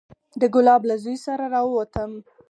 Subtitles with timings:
[0.41, 2.11] د ګلاب له زوى سره راووتم.